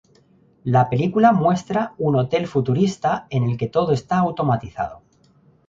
La 0.63 0.89
película 0.89 1.31
muestra 1.31 1.93
un 1.99 2.15
hotel 2.15 2.47
futurista 2.47 3.27
en 3.29 3.43
el 3.43 3.55
que 3.55 3.67
todo 3.67 3.91
está 3.93 4.17
automatizado. 4.17 5.03